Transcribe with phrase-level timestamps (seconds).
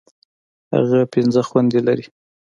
[0.73, 2.05] هغه پنځه خويندي لري.